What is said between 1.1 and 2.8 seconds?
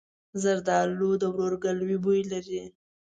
د ورورګلوۍ بوی لري.